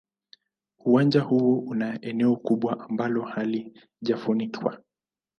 Uwanja 0.85 1.21
huo 1.21 1.59
una 1.59 2.01
eneo 2.01 2.35
kubwa 2.35 2.79
ambalo 2.89 3.21
halijafunikwa. 3.21 4.83